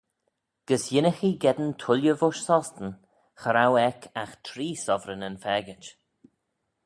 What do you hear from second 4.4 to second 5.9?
tree sovereignyn faagit.